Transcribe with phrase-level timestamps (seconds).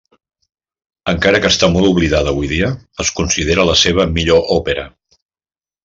[1.11, 2.71] Encara que està molt oblidada avui dia,
[3.05, 4.89] es considera la seva millor òpera.